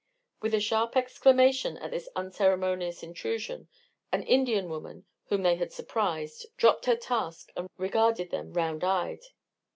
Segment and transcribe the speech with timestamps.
[0.41, 3.67] With a sharp exclamation at this unceremonious intrusion,
[4.11, 9.21] an Indian woman, whom they had surprised, dropped her task and regarded them, round eyed.